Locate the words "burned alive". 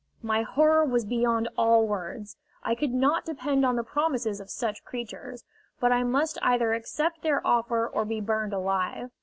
8.19-9.11